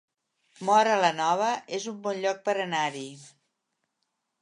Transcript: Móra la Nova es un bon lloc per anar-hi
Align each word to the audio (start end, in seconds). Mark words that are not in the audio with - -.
Móra 0.69 0.95
la 1.01 1.11
Nova 1.19 1.51
es 1.79 1.87
un 1.93 2.01
bon 2.09 2.19
lloc 2.25 2.43
per 2.51 2.59
anar-hi 2.67 3.09